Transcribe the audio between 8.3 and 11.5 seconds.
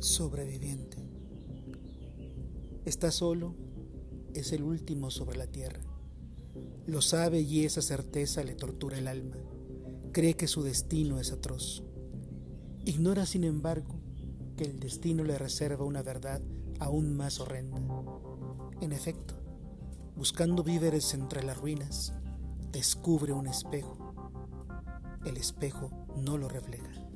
le tortura el alma. Cree que su destino es